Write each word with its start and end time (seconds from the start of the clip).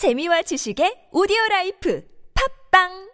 재미와 0.00 0.40
지식의 0.48 1.12
오디오 1.12 1.36
라이프. 1.50 2.00
팝빵 2.32 3.09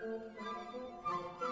Música 0.00 1.47